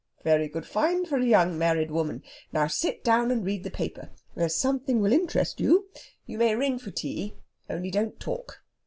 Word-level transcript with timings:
Very 0.23 0.47
good 0.47 0.65
find 0.65 1.07
for 1.07 1.19
a 1.19 1.23
young 1.27 1.59
married 1.59 1.91
woman. 1.91 2.23
Now 2.51 2.65
sit 2.65 3.03
down 3.03 3.29
and 3.29 3.45
read 3.45 3.63
the 3.63 3.69
paper 3.69 4.09
there's 4.33 4.55
something 4.55 4.99
will 4.99 5.13
interest 5.13 5.59
you. 5.59 5.89
You 6.25 6.39
may 6.39 6.55
ring 6.55 6.79
for 6.79 6.89
tea, 6.89 7.35
only 7.69 7.91
don't 7.91 8.19
talk." 8.19 8.63